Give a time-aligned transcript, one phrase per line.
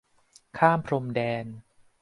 [0.57, 1.45] ข้ามพรมแดน